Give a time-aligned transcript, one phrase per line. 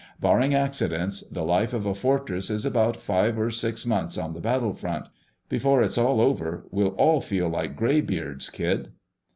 [0.19, 4.39] Barring accidents, the life of a fortress is about five or six months on the
[4.39, 5.05] battlefront.
[5.47, 8.93] Before it's over we'll all feel like graybeards, kid."